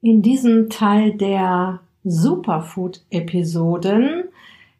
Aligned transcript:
In 0.00 0.22
diesem 0.22 0.70
Teil 0.70 1.16
der 1.16 1.80
Superfood-Episoden 2.04 4.26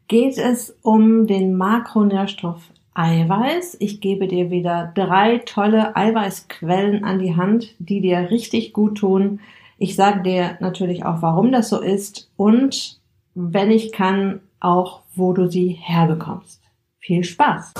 geht 0.07 0.37
es 0.37 0.77
um 0.81 1.27
den 1.27 1.57
Makronährstoff 1.57 2.61
Eiweiß. 2.93 3.75
Ich 3.81 3.99
gebe 3.99 4.29
dir 4.29 4.49
wieder 4.49 4.93
drei 4.95 5.39
tolle 5.39 5.97
Eiweißquellen 5.97 7.03
an 7.03 7.19
die 7.19 7.35
Hand, 7.35 7.75
die 7.79 7.99
dir 7.99 8.29
richtig 8.29 8.71
gut 8.71 8.99
tun. 8.99 9.41
Ich 9.77 9.97
sage 9.97 10.23
dir 10.23 10.55
natürlich 10.61 11.03
auch, 11.03 11.21
warum 11.21 11.51
das 11.51 11.67
so 11.67 11.81
ist 11.81 12.31
und 12.37 13.01
wenn 13.35 13.71
ich 13.71 13.91
kann, 13.91 14.39
auch 14.61 15.01
wo 15.15 15.33
du 15.33 15.51
sie 15.51 15.67
herbekommst. 15.67 16.61
Viel 16.99 17.25
Spaß! 17.25 17.73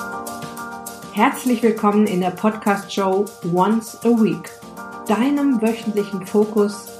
Herzlich 1.14 1.62
willkommen 1.62 2.06
in 2.06 2.20
der 2.20 2.32
Podcast-Show 2.32 3.24
Once 3.54 3.98
a 4.04 4.10
Week, 4.10 4.50
deinem 5.08 5.62
wöchentlichen 5.62 6.26
Fokus 6.26 6.99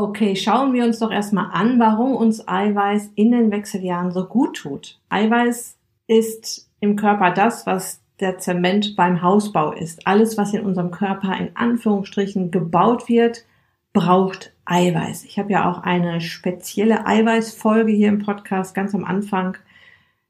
Okay, 0.00 0.34
schauen 0.34 0.72
wir 0.72 0.86
uns 0.86 0.98
doch 1.00 1.10
erstmal 1.10 1.50
an, 1.52 1.78
warum 1.78 2.16
uns 2.16 2.48
Eiweiß 2.48 3.10
in 3.16 3.32
den 3.32 3.50
Wechseljahren 3.50 4.12
so 4.12 4.24
gut 4.24 4.56
tut. 4.56 4.98
Eiweiß 5.10 5.76
ist 6.06 6.70
im 6.80 6.96
Körper 6.96 7.32
das, 7.32 7.66
was 7.66 8.00
der 8.18 8.38
Zement 8.38 8.96
beim 8.96 9.20
Hausbau 9.20 9.72
ist. 9.72 10.06
Alles, 10.06 10.38
was 10.38 10.54
in 10.54 10.64
unserem 10.64 10.90
Körper 10.90 11.36
in 11.38 11.54
Anführungsstrichen 11.54 12.50
gebaut 12.50 13.10
wird, 13.10 13.44
braucht 13.92 14.54
Eiweiß. 14.64 15.24
Ich 15.24 15.38
habe 15.38 15.52
ja 15.52 15.70
auch 15.70 15.82
eine 15.82 16.22
spezielle 16.22 17.04
Eiweißfolge 17.04 17.92
hier 17.92 18.08
im 18.08 18.20
Podcast 18.20 18.74
ganz 18.74 18.94
am 18.94 19.04
Anfang. 19.04 19.58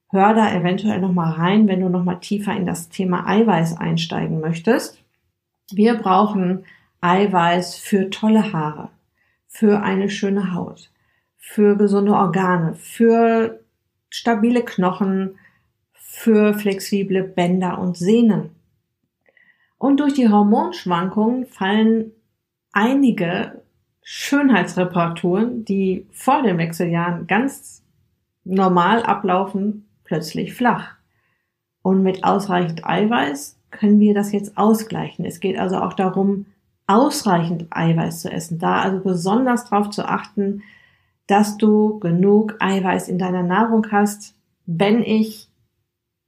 Hör 0.08 0.34
da 0.34 0.52
eventuell 0.52 1.00
nochmal 1.00 1.34
rein, 1.34 1.68
wenn 1.68 1.80
du 1.80 1.88
nochmal 1.88 2.18
tiefer 2.18 2.56
in 2.56 2.66
das 2.66 2.88
Thema 2.88 3.24
Eiweiß 3.24 3.78
einsteigen 3.78 4.40
möchtest. 4.40 5.00
Wir 5.70 5.94
brauchen 5.94 6.64
Eiweiß 7.02 7.76
für 7.76 8.10
tolle 8.10 8.52
Haare 8.52 8.88
für 9.50 9.82
eine 9.82 10.08
schöne 10.08 10.54
Haut, 10.54 10.90
für 11.36 11.76
gesunde 11.76 12.12
Organe, 12.12 12.76
für 12.76 13.60
stabile 14.08 14.64
Knochen, 14.64 15.38
für 15.92 16.54
flexible 16.54 17.24
Bänder 17.24 17.78
und 17.78 17.98
Sehnen. 17.98 18.50
Und 19.76 19.98
durch 19.98 20.14
die 20.14 20.28
Hormonschwankungen 20.28 21.46
fallen 21.46 22.12
einige 22.72 23.62
Schönheitsreparaturen, 24.02 25.64
die 25.64 26.06
vor 26.12 26.42
den 26.42 26.56
Wechseljahren 26.56 27.26
ganz 27.26 27.82
normal 28.44 29.02
ablaufen, 29.02 29.88
plötzlich 30.04 30.54
flach. 30.54 30.94
Und 31.82 32.02
mit 32.02 32.22
ausreichend 32.24 32.86
Eiweiß 32.86 33.58
können 33.70 33.98
wir 33.98 34.14
das 34.14 34.32
jetzt 34.32 34.56
ausgleichen. 34.56 35.24
Es 35.24 35.40
geht 35.40 35.58
also 35.58 35.78
auch 35.78 35.94
darum, 35.94 36.46
ausreichend 36.90 37.68
Eiweiß 37.70 38.22
zu 38.22 38.32
essen. 38.32 38.58
Da 38.58 38.80
also 38.80 39.00
besonders 39.00 39.64
darauf 39.66 39.90
zu 39.90 40.08
achten, 40.08 40.62
dass 41.28 41.56
du 41.56 42.00
genug 42.00 42.56
Eiweiß 42.58 43.08
in 43.08 43.16
deiner 43.16 43.44
Nahrung 43.44 43.86
hast. 43.92 44.34
Wenn 44.66 45.02
ich 45.02 45.48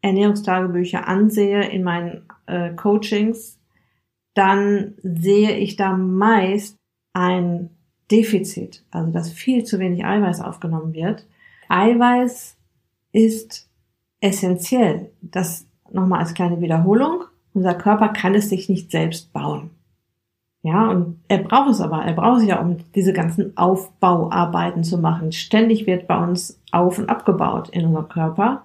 Ernährungstagebücher 0.02 1.08
ansehe 1.08 1.68
in 1.68 1.82
meinen 1.82 2.28
äh, 2.46 2.70
Coachings, 2.74 3.58
dann 4.34 4.94
sehe 5.02 5.56
ich 5.56 5.74
da 5.74 5.96
meist 5.96 6.76
ein 7.12 7.70
Defizit, 8.10 8.84
also 8.92 9.10
dass 9.10 9.32
viel 9.32 9.64
zu 9.64 9.80
wenig 9.80 10.04
Eiweiß 10.04 10.40
aufgenommen 10.40 10.94
wird. 10.94 11.26
Eiweiß 11.68 12.56
ist 13.10 13.68
essentiell. 14.20 15.10
Das 15.22 15.66
nochmal 15.90 16.20
als 16.20 16.34
kleine 16.34 16.60
Wiederholung. 16.60 17.24
Unser 17.52 17.74
Körper 17.74 18.10
kann 18.10 18.34
es 18.34 18.48
sich 18.48 18.68
nicht 18.68 18.92
selbst 18.92 19.32
bauen. 19.32 19.70
Ja, 20.62 20.90
und 20.90 21.20
er 21.26 21.38
braucht 21.38 21.70
es 21.70 21.80
aber. 21.80 22.04
Er 22.04 22.12
braucht 22.12 22.42
es 22.42 22.46
ja, 22.46 22.60
um 22.60 22.76
diese 22.94 23.12
ganzen 23.12 23.56
Aufbauarbeiten 23.56 24.84
zu 24.84 24.98
machen. 24.98 25.32
Ständig 25.32 25.86
wird 25.86 26.06
bei 26.06 26.22
uns 26.22 26.60
auf 26.70 26.98
und 26.98 27.08
abgebaut 27.08 27.68
in 27.70 27.86
unserem 27.86 28.08
Körper. 28.08 28.62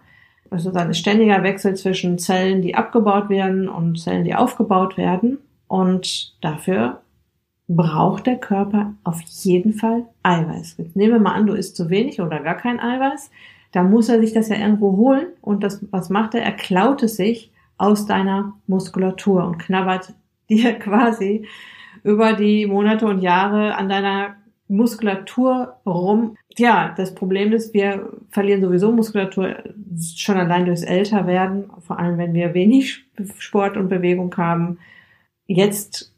Also 0.52 0.72
ein 0.72 0.94
ständiger 0.94 1.44
Wechsel 1.44 1.76
zwischen 1.76 2.20
Zellen, 2.20 2.62
die 2.62 2.76
abgebaut 2.76 3.30
werden 3.30 3.68
und 3.68 4.00
Zellen, 4.00 4.24
die 4.24 4.36
aufgebaut 4.36 4.96
werden. 4.96 5.40
Und 5.68 6.36
dafür 6.42 7.02
braucht 7.68 8.28
der 8.28 8.38
Körper 8.38 8.94
auf 9.04 9.20
jeden 9.22 9.74
Fall 9.74 10.06
Eiweiß. 10.24 10.76
Jetzt 10.78 10.96
nehmen 10.96 11.14
wir 11.14 11.20
mal 11.20 11.34
an, 11.34 11.48
du 11.48 11.54
isst 11.54 11.76
zu 11.76 11.90
wenig 11.90 12.22
oder 12.22 12.40
gar 12.40 12.56
kein 12.56 12.80
Eiweiß. 12.80 13.32
Da 13.72 13.84
muss 13.84 14.08
er 14.08 14.20
sich 14.20 14.34
das 14.34 14.50
ja 14.50 14.56
irgendwo 14.56 14.96
holen. 14.98 15.28
Und 15.42 15.64
das, 15.64 15.84
was 15.92 16.10
macht 16.10 16.36
er? 16.36 16.44
Er 16.44 16.54
klaut 16.54 17.02
es 17.04 17.18
sich 17.18 17.52
aus 17.78 18.06
deiner 18.06 18.54
Muskulatur 18.68 19.44
und 19.46 19.58
knabbert 19.58 20.14
dir 20.50 20.74
quasi 20.74 21.46
über 22.08 22.34
die 22.34 22.66
Monate 22.66 23.06
und 23.06 23.20
Jahre 23.20 23.76
an 23.76 23.90
deiner 23.90 24.36
Muskulatur 24.70 25.76
rum. 25.86 26.38
Ja, 26.58 26.94
das 26.96 27.14
Problem 27.14 27.52
ist, 27.52 27.74
wir 27.74 28.10
verlieren 28.32 28.62
sowieso 28.62 28.92
Muskulatur 28.92 29.56
schon 30.16 30.38
allein 30.38 30.66
durchs 30.66 30.84
Älterwerden, 30.84 31.66
vor 31.86 32.00
allem 32.00 32.18
wenn 32.18 32.34
wir 32.34 32.54
wenig 32.54 33.06
Sport 33.38 33.76
und 33.76 33.90
Bewegung 33.90 34.34
haben. 34.38 34.80
Jetzt 35.48 36.14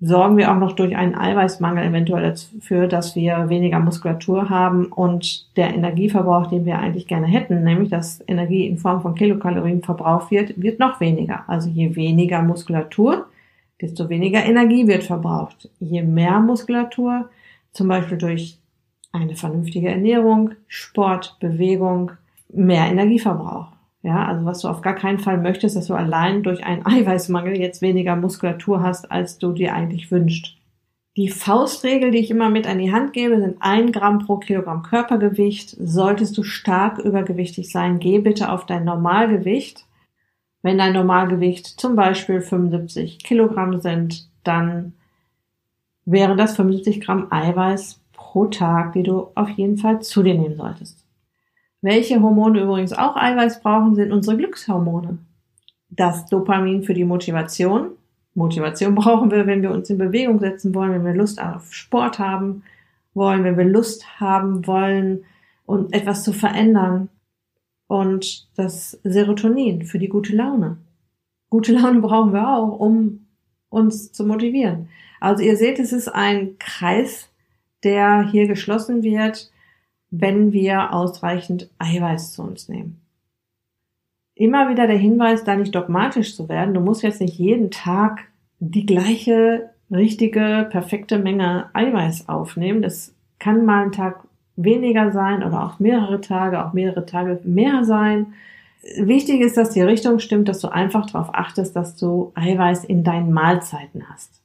sorgen 0.00 0.36
wir 0.36 0.50
auch 0.50 0.58
noch 0.58 0.72
durch 0.72 0.96
einen 0.96 1.14
Eiweißmangel 1.14 1.84
eventuell 1.84 2.34
dafür, 2.34 2.88
dass 2.88 3.14
wir 3.14 3.50
weniger 3.50 3.80
Muskulatur 3.80 4.48
haben 4.48 4.86
und 4.86 5.56
der 5.56 5.74
Energieverbrauch, 5.74 6.48
den 6.48 6.64
wir 6.64 6.78
eigentlich 6.78 7.06
gerne 7.06 7.26
hätten, 7.26 7.62
nämlich 7.64 7.90
dass 7.90 8.24
Energie 8.26 8.66
in 8.66 8.78
Form 8.78 9.02
von 9.02 9.14
Kilokalorien 9.14 9.82
verbraucht 9.82 10.30
wird, 10.30 10.60
wird 10.60 10.80
noch 10.80 11.00
weniger. 11.00 11.44
Also 11.48 11.68
je 11.68 11.94
weniger 11.94 12.42
Muskulatur, 12.42 13.26
desto 13.82 14.08
weniger 14.08 14.44
Energie 14.44 14.86
wird 14.86 15.02
verbraucht. 15.02 15.68
Je 15.80 16.02
mehr 16.02 16.40
Muskulatur, 16.40 17.28
zum 17.72 17.88
Beispiel 17.88 18.16
durch 18.16 18.58
eine 19.10 19.34
vernünftige 19.34 19.90
Ernährung, 19.90 20.52
Sport, 20.68 21.36
Bewegung, 21.40 22.12
mehr 22.48 22.86
Energieverbrauch. 22.86 23.72
Ja, 24.02 24.26
also 24.26 24.44
was 24.44 24.60
du 24.60 24.68
auf 24.68 24.80
gar 24.80 24.94
keinen 24.94 25.18
Fall 25.18 25.38
möchtest, 25.38 25.76
dass 25.76 25.86
du 25.86 25.94
allein 25.94 26.42
durch 26.42 26.64
einen 26.64 26.86
Eiweißmangel 26.86 27.58
jetzt 27.58 27.82
weniger 27.82 28.16
Muskulatur 28.16 28.82
hast, 28.82 29.10
als 29.10 29.38
du 29.38 29.52
dir 29.52 29.74
eigentlich 29.74 30.10
wünschst. 30.10 30.56
Die 31.16 31.28
Faustregel, 31.28 32.10
die 32.10 32.18
ich 32.18 32.30
immer 32.30 32.48
mit 32.48 32.66
an 32.66 32.78
die 32.78 32.90
Hand 32.90 33.12
gebe, 33.12 33.38
sind 33.38 33.56
ein 33.60 33.92
Gramm 33.92 34.20
pro 34.20 34.38
Kilogramm 34.38 34.82
Körpergewicht. 34.82 35.76
Solltest 35.78 36.38
du 36.38 36.42
stark 36.42 36.98
übergewichtig 36.98 37.70
sein, 37.70 37.98
geh 37.98 38.18
bitte 38.18 38.50
auf 38.50 38.64
dein 38.64 38.84
Normalgewicht 38.84 39.84
wenn 40.62 40.78
dein 40.78 40.92
Normalgewicht 40.92 41.66
zum 41.66 41.96
Beispiel 41.96 42.40
75 42.40 43.18
Kilogramm 43.18 43.80
sind, 43.80 44.28
dann 44.44 44.94
wären 46.04 46.38
das 46.38 46.56
75 46.56 47.00
Gramm 47.00 47.26
Eiweiß 47.30 48.00
pro 48.12 48.46
Tag, 48.46 48.92
die 48.92 49.02
du 49.02 49.28
auf 49.34 49.50
jeden 49.50 49.76
Fall 49.76 50.00
zu 50.00 50.22
dir 50.22 50.34
nehmen 50.34 50.56
solltest. 50.56 51.04
Welche 51.80 52.22
Hormone 52.22 52.60
übrigens 52.60 52.92
auch 52.92 53.16
Eiweiß 53.16 53.60
brauchen, 53.60 53.96
sind 53.96 54.12
unsere 54.12 54.36
Glückshormone. 54.36 55.18
Das 55.90 56.26
Dopamin 56.26 56.84
für 56.84 56.94
die 56.94 57.04
Motivation. 57.04 57.90
Motivation 58.34 58.94
brauchen 58.94 59.30
wir, 59.30 59.46
wenn 59.46 59.62
wir 59.62 59.72
uns 59.72 59.90
in 59.90 59.98
Bewegung 59.98 60.38
setzen 60.38 60.74
wollen, 60.74 60.92
wenn 60.92 61.04
wir 61.04 61.14
Lust 61.14 61.42
auf 61.42 61.74
Sport 61.74 62.18
haben 62.18 62.62
wollen, 63.14 63.44
wenn 63.44 63.58
wir 63.58 63.64
Lust 63.64 64.20
haben 64.20 64.66
wollen 64.66 65.24
und 65.66 65.92
etwas 65.92 66.22
zu 66.22 66.32
verändern 66.32 67.08
und 67.92 68.48
das 68.56 68.98
Serotonin 69.04 69.82
für 69.82 69.98
die 69.98 70.08
gute 70.08 70.34
Laune. 70.34 70.78
Gute 71.50 71.74
Laune 71.74 72.00
brauchen 72.00 72.32
wir 72.32 72.48
auch, 72.48 72.80
um 72.80 73.26
uns 73.68 74.12
zu 74.12 74.24
motivieren. 74.24 74.88
Also 75.20 75.42
ihr 75.42 75.58
seht, 75.58 75.78
es 75.78 75.92
ist 75.92 76.08
ein 76.08 76.56
Kreis, 76.58 77.28
der 77.84 78.26
hier 78.30 78.46
geschlossen 78.46 79.02
wird, 79.02 79.52
wenn 80.08 80.54
wir 80.54 80.94
ausreichend 80.94 81.68
Eiweiß 81.78 82.32
zu 82.32 82.42
uns 82.42 82.70
nehmen. 82.70 83.02
Immer 84.34 84.70
wieder 84.70 84.86
der 84.86 84.96
Hinweis, 84.96 85.44
da 85.44 85.54
nicht 85.54 85.74
dogmatisch 85.74 86.34
zu 86.34 86.48
werden. 86.48 86.72
Du 86.72 86.80
musst 86.80 87.02
jetzt 87.02 87.20
nicht 87.20 87.36
jeden 87.36 87.70
Tag 87.70 88.24
die 88.58 88.86
gleiche, 88.86 89.68
richtige, 89.90 90.66
perfekte 90.70 91.18
Menge 91.18 91.68
Eiweiß 91.74 92.30
aufnehmen. 92.30 92.80
Das 92.80 93.14
kann 93.38 93.66
mal 93.66 93.84
ein 93.84 93.92
Tag 93.92 94.24
weniger 94.56 95.12
sein 95.12 95.42
oder 95.42 95.64
auch 95.64 95.78
mehrere 95.78 96.20
Tage, 96.20 96.64
auch 96.64 96.72
mehrere 96.72 97.06
Tage 97.06 97.40
mehr 97.44 97.84
sein. 97.84 98.34
Wichtig 98.98 99.40
ist, 99.40 99.56
dass 99.56 99.70
die 99.70 99.82
Richtung 99.82 100.18
stimmt, 100.18 100.48
dass 100.48 100.60
du 100.60 100.68
einfach 100.68 101.06
darauf 101.06 101.34
achtest, 101.34 101.76
dass 101.76 101.96
du 101.96 102.32
Eiweiß 102.34 102.84
in 102.84 103.04
deinen 103.04 103.32
Mahlzeiten 103.32 104.08
hast. 104.08 104.42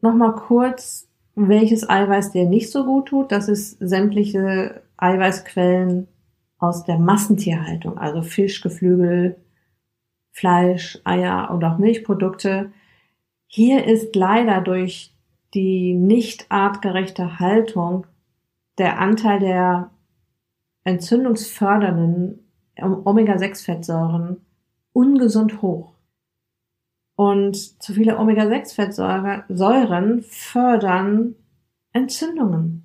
Nochmal 0.00 0.34
kurz, 0.34 1.08
welches 1.34 1.88
Eiweiß 1.88 2.30
dir 2.30 2.46
nicht 2.46 2.70
so 2.70 2.84
gut 2.84 3.06
tut. 3.08 3.32
Das 3.32 3.48
ist 3.48 3.78
sämtliche 3.80 4.82
Eiweißquellen, 4.96 6.06
aus 6.58 6.84
der 6.84 6.98
Massentierhaltung, 6.98 7.98
also 7.98 8.22
Fisch, 8.22 8.60
Geflügel, 8.60 9.36
Fleisch, 10.32 10.98
Eier 11.04 11.50
und 11.50 11.64
auch 11.64 11.78
Milchprodukte. 11.78 12.72
Hier 13.46 13.84
ist 13.86 14.14
leider 14.14 14.60
durch 14.60 15.14
die 15.54 15.94
nicht 15.94 16.46
artgerechte 16.50 17.38
Haltung 17.38 18.06
der 18.78 18.98
Anteil 18.98 19.40
der 19.40 19.90
entzündungsfördernden 20.84 22.48
Omega-6-Fettsäuren 22.80 24.38
ungesund 24.92 25.62
hoch. 25.62 25.94
Und 27.16 27.82
zu 27.82 27.94
viele 27.94 28.18
Omega-6-Fettsäuren 28.18 30.22
fördern 30.22 31.34
Entzündungen 31.92 32.84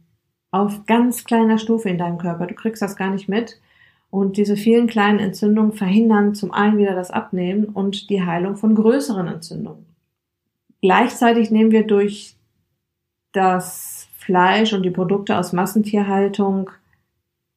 auf 0.52 0.86
ganz 0.86 1.24
kleiner 1.24 1.60
Stufe 1.60 1.90
in 1.90 1.98
deinem 1.98 2.18
Körper. 2.18 2.48
Du 2.48 2.56
kriegst 2.56 2.82
das 2.82 2.96
gar 2.96 3.12
nicht 3.12 3.28
mit. 3.30 3.60
Und 4.10 4.38
diese 4.38 4.56
vielen 4.56 4.88
kleinen 4.88 5.20
Entzündungen 5.20 5.74
verhindern 5.74 6.36
zum 6.36 6.52
einen 6.52 6.78
wieder 6.78 6.94
das 6.94 7.10
Abnehmen 7.10 7.66
und 7.66 8.12
die 8.12 8.24
Heilung 8.24 8.58
von 8.58 8.76
größeren 8.76 9.28
Entzündungen. 9.28 9.88
Gleichzeitig 10.82 11.50
nehmen 11.50 11.72
wir 11.72 11.88
durch 11.88 12.38
das 13.32 14.03
Fleisch 14.26 14.74
und 14.74 14.84
die 14.84 14.92
Produkte 14.92 15.38
aus 15.38 15.54
Massentierhaltung 15.54 16.70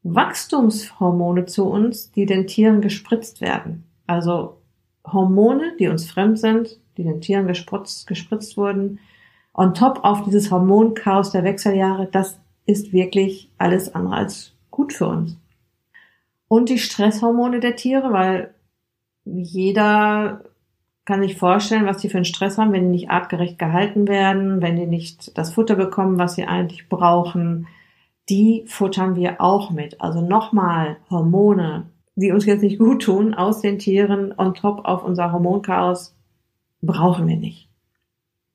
Wachstumshormone 0.03 1.47
zu 1.47 1.65
uns, 1.69 2.13
die 2.13 2.27
den 2.27 2.47
Tieren 2.47 2.81
gespritzt 2.81 3.41
werden. 3.41 3.85
Also 4.07 4.59
Hormone, 5.05 5.77
die 5.79 5.89
uns 5.89 6.09
fremd 6.09 6.39
sind, 6.39 6.79
die 6.97 7.05
den 7.05 7.21
Tieren 7.21 7.47
gespritzt, 7.47 8.07
gespritzt 8.07 8.57
wurden, 8.57 9.01
on 9.55 9.75
top 9.75 10.05
auf 10.05 10.25
dieses 10.25 10.51
Hormonchaos 10.51 11.31
der 11.31 11.45
Wechseljahre, 11.45 12.09
das 12.11 12.39
ist 12.67 12.93
wirklich 12.93 13.51
alles 13.59 13.95
andere 13.95 14.17
als 14.17 14.53
gut 14.71 14.93
für 14.93 15.07
uns. 15.07 15.37
Und 16.49 16.69
die 16.69 16.79
Stresshormone 16.79 17.61
der 17.61 17.77
Tiere, 17.77 18.13
weil 18.13 18.55
jeder 19.25 20.45
kann 21.07 21.23
sich 21.23 21.39
vorstellen, 21.39 21.87
was 21.87 21.99
die 21.99 22.11
für 22.11 22.19
einen 22.19 22.25
Stress 22.25 22.59
haben, 22.59 22.73
wenn 22.73 22.83
die 22.83 22.99
nicht 22.99 23.11
artgerecht 23.11 23.59
gehalten 23.59 24.09
werden, 24.09 24.61
wenn 24.61 24.77
die 24.77 24.87
nicht 24.87 25.39
das 25.39 25.55
Futter 25.55 25.77
bekommen, 25.77 26.19
was 26.19 26.35
sie 26.35 26.45
eigentlich 26.45 26.89
brauchen. 26.89 27.69
Die 28.29 28.65
futtern 28.67 29.15
wir 29.15 29.41
auch 29.41 29.71
mit. 29.71 30.01
Also 30.01 30.21
nochmal 30.21 30.97
Hormone, 31.09 31.87
die 32.17 32.33
uns 32.33 32.45
jetzt 32.45 32.63
nicht 32.63 32.79
gut 32.79 33.03
tun, 33.03 33.35
aus 33.35 33.61
den 33.61 33.79
Tieren 33.79 34.35
on 34.37 34.55
top 34.55 34.85
auf 34.85 35.05
unser 35.05 35.33
Hormonchaos 35.33 36.15
brauchen 36.83 37.29
wir 37.29 37.37
nicht. 37.37 37.69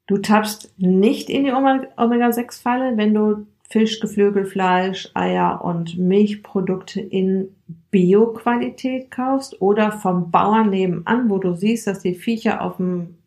Du 0.08 0.18
tappst 0.18 0.74
nicht 0.78 1.30
in 1.30 1.46
die 1.46 1.54
Omega-6-Falle, 1.54 2.98
wenn 2.98 3.14
du 3.14 3.48
Fisch, 3.72 4.00
Geflügelfleisch, 4.02 5.10
Eier 5.14 5.64
und 5.64 5.98
Milchprodukte 5.98 7.00
in 7.00 7.56
Bio-Qualität 7.90 9.10
kaufst 9.12 9.62
oder 9.62 9.94
vom 9.94 10.30
Bauern 10.30 10.70
nebenan, 10.70 11.30
wo 11.30 11.38
du 11.38 11.56
siehst, 11.56 11.88
dass 11.88 12.00
die 12.00 12.16
Viecher 12.16 12.62
auf 12.62 12.78
dem 12.78 13.18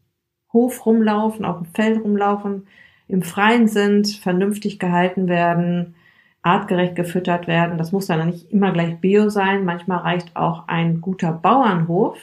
Hof 0.53 0.85
rumlaufen, 0.85 1.45
auf 1.45 1.59
dem 1.59 1.67
Feld 1.67 2.05
rumlaufen, 2.05 2.67
im 3.09 3.23
Freien 3.23 3.69
sind, 3.69 4.09
vernünftig 4.09 4.79
gehalten 4.79 5.29
werden, 5.29 5.95
artgerecht 6.43 6.95
gefüttert 6.95 7.47
werden. 7.47 7.79
Das 7.79 7.93
muss 7.93 8.07
dann 8.07 8.27
nicht 8.27 8.51
immer 8.53 8.73
gleich 8.73 9.01
Bio 9.01 9.31
sein. 9.31 9.65
Manchmal 9.65 9.99
reicht 9.99 10.37
auch 10.37 10.69
ein 10.69 11.01
guter 11.01 11.33
Bauernhof. 11.33 12.19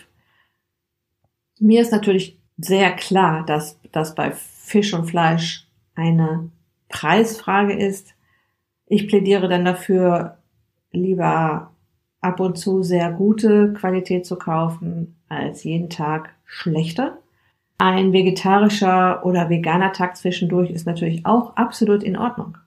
Mir 1.60 1.82
ist 1.82 1.92
natürlich 1.92 2.40
sehr 2.58 2.92
klar, 2.92 3.46
dass 3.46 3.80
das 3.92 4.14
bei 4.14 4.32
Fisch 4.32 4.94
und 4.94 5.06
Fleisch 5.06 5.68
eine 5.96 6.50
Preisfrage 6.92 7.74
ist. 7.74 8.14
Ich 8.86 9.08
plädiere 9.08 9.48
dann 9.48 9.66
dafür, 9.66 10.38
lieber 10.92 11.72
ab 12.22 12.40
und 12.40 12.58
zu 12.58 12.84
sehr 12.84 13.12
gute 13.12 13.74
Qualität 13.74 14.26
zu 14.26 14.36
kaufen, 14.36 15.16
als 15.28 15.64
jeden 15.64 15.90
Tag 15.90 16.36
schlechter. 16.46 17.18
Ein 17.78 18.14
vegetarischer 18.14 19.26
oder 19.26 19.50
veganer 19.50 19.92
Tag 19.92 20.16
zwischendurch 20.16 20.70
ist 20.70 20.86
natürlich 20.86 21.26
auch 21.26 21.56
absolut 21.56 22.04
in 22.04 22.16
Ordnung. 22.16 22.58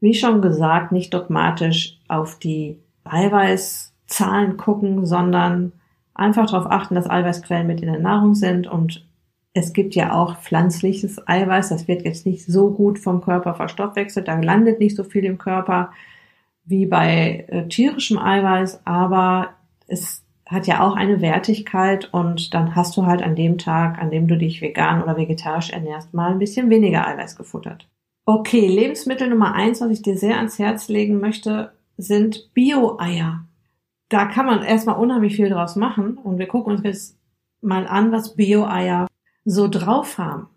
Wie 0.00 0.12
schon 0.12 0.42
gesagt, 0.42 0.92
nicht 0.92 1.14
dogmatisch 1.14 1.98
auf 2.08 2.38
die 2.38 2.78
Eiweißzahlen 3.04 4.58
gucken, 4.58 5.06
sondern 5.06 5.72
einfach 6.12 6.50
darauf 6.50 6.70
achten, 6.70 6.94
dass 6.94 7.08
Eiweißquellen 7.08 7.66
mit 7.66 7.80
in 7.80 7.90
der 7.90 8.00
Nahrung 8.00 8.34
sind 8.34 8.66
und 8.66 9.06
es 9.54 9.72
gibt 9.72 9.94
ja 9.94 10.12
auch 10.12 10.36
pflanzliches 10.40 11.26
Eiweiß, 11.26 11.68
das 11.68 11.86
wird 11.86 12.04
jetzt 12.04 12.26
nicht 12.26 12.44
so 12.44 12.70
gut 12.70 12.98
vom 12.98 13.20
Körper 13.22 13.54
verstoffwechselt, 13.54 14.26
da 14.26 14.38
landet 14.38 14.80
nicht 14.80 14.96
so 14.96 15.04
viel 15.04 15.24
im 15.24 15.38
Körper 15.38 15.92
wie 16.64 16.86
bei 16.86 17.44
äh, 17.48 17.68
tierischem 17.68 18.18
Eiweiß, 18.18 18.84
aber 18.84 19.50
es 19.86 20.24
hat 20.46 20.66
ja 20.66 20.80
auch 20.80 20.96
eine 20.96 21.20
Wertigkeit 21.20 22.12
und 22.12 22.52
dann 22.52 22.74
hast 22.74 22.96
du 22.96 23.06
halt 23.06 23.22
an 23.22 23.36
dem 23.36 23.56
Tag, 23.56 23.98
an 23.98 24.10
dem 24.10 24.26
du 24.26 24.36
dich 24.36 24.60
vegan 24.60 25.02
oder 25.02 25.16
vegetarisch 25.16 25.70
ernährst, 25.70 26.12
mal 26.12 26.32
ein 26.32 26.38
bisschen 26.38 26.68
weniger 26.68 27.06
Eiweiß 27.06 27.36
gefuttert. 27.36 27.88
Okay, 28.26 28.66
Lebensmittel 28.66 29.28
Nummer 29.28 29.54
eins, 29.54 29.80
was 29.80 29.90
ich 29.90 30.02
dir 30.02 30.18
sehr 30.18 30.36
ans 30.36 30.58
Herz 30.58 30.88
legen 30.88 31.20
möchte, 31.20 31.72
sind 31.96 32.52
Bio-Eier. 32.54 33.44
Da 34.08 34.26
kann 34.26 34.46
man 34.46 34.62
erstmal 34.62 34.98
unheimlich 34.98 35.36
viel 35.36 35.48
draus 35.48 35.76
machen 35.76 36.18
und 36.18 36.38
wir 36.38 36.46
gucken 36.46 36.74
uns 36.74 36.82
jetzt 36.84 37.18
mal 37.60 37.86
an, 37.86 38.10
was 38.12 38.34
Bio-Eier 38.34 39.06
so 39.44 39.68
drauf 39.68 40.18
haben. 40.18 40.48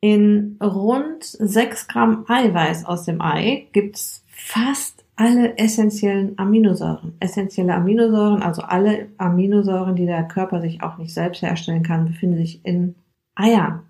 In 0.00 0.58
rund 0.60 1.24
6 1.24 1.86
Gramm 1.86 2.24
Eiweiß 2.26 2.86
aus 2.86 3.04
dem 3.04 3.20
Ei 3.20 3.68
gibt's 3.72 4.24
fast 4.28 5.04
alle 5.14 5.56
essentiellen 5.58 6.36
Aminosäuren. 6.38 7.14
Essentielle 7.20 7.74
Aminosäuren, 7.74 8.42
also 8.42 8.62
alle 8.62 9.08
Aminosäuren, 9.18 9.94
die 9.94 10.06
der 10.06 10.24
Körper 10.24 10.60
sich 10.60 10.82
auch 10.82 10.98
nicht 10.98 11.14
selbst 11.14 11.42
herstellen 11.42 11.84
kann, 11.84 12.06
befinden 12.06 12.38
sich 12.38 12.64
in 12.64 12.96
Eiern. 13.36 13.82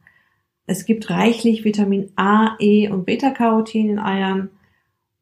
Es 0.67 0.85
gibt 0.85 1.09
reichlich 1.11 1.65
Vitamin 1.65 2.13
A, 2.17 2.57
E 2.59 2.89
und 2.89 3.07
Beta-Carotin 3.07 3.89
in 3.89 3.99
Eiern 3.99 4.51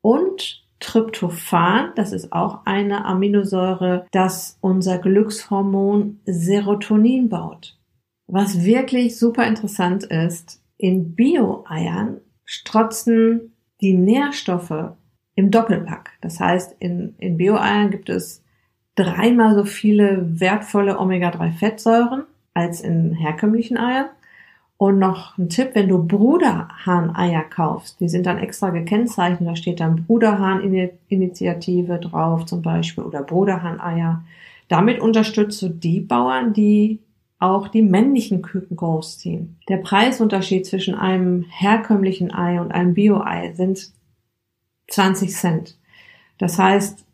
und 0.03 0.65
Tryptophan, 0.81 1.93
das 1.95 2.13
ist 2.13 2.33
auch 2.33 2.61
eine 2.65 3.05
Aminosäure, 3.05 4.07
das 4.13 4.57
unser 4.63 4.99
Glückshormon 4.99 6.21
Serotonin 6.25 7.29
baut. 7.29 7.79
Was 8.33 8.65
wirklich 8.65 9.19
super 9.19 9.45
interessant 9.45 10.05
ist, 10.05 10.63
in 10.79 11.17
Bio-Eiern 11.17 12.19
strotzen 12.45 13.57
die 13.81 13.95
Nährstoffe 13.95 14.93
im 15.35 15.51
Doppelpack. 15.51 16.13
Das 16.21 16.39
heißt, 16.39 16.77
in, 16.79 17.17
in 17.19 17.39
Bio-Eiern 17.39 17.91
gibt 17.91 18.09
es 18.09 18.45
dreimal 18.95 19.57
so 19.57 19.65
viele 19.65 20.39
wertvolle 20.39 21.01
Omega-3-Fettsäuren 21.01 22.23
als 22.55 22.83
in 22.83 23.15
herkömmlichen 23.15 23.77
Eiern. 23.77 24.11
Und 24.77 25.01
noch 25.01 25.37
ein 25.37 25.49
Tipp, 25.49 25.71
wenn 25.75 25.89
du 25.89 26.07
Bruderhahn-Eier 26.07 27.43
kaufst, 27.43 27.99
die 27.99 28.09
sind 28.09 28.27
dann 28.27 28.39
extra 28.39 28.71
gekennzeichnet, 28.71 29.49
da 29.49 29.57
steht 29.57 29.81
dann 29.81 30.07
Bruderhahn-Initiative 30.07 31.99
drauf 31.99 32.47
zum 32.47 32.63
Beispiel 32.63 33.03
oder 33.03 33.25
Bruderhahn-Eier. 33.25 34.23
Damit 34.69 35.01
unterstützt 35.01 35.61
du 35.63 35.69
die 35.69 36.01
Bauern, 36.01 36.53
die 36.53 37.01
auch 37.41 37.69
die 37.69 37.83
männlichen 37.83 38.43
Küken 38.43 38.77
großziehen. 38.77 39.59
Der 39.69 39.79
Preisunterschied 39.79 40.67
zwischen 40.67 40.95
einem 40.95 41.47
herkömmlichen 41.49 42.33
Ei 42.33 42.61
und 42.61 42.71
einem 42.71 42.95
Bio-Ei 42.95 43.55
sind 43.55 43.91
20 44.89 45.33
Cent. 45.33 45.79
Das 46.39 46.59
heißt, 46.59 47.05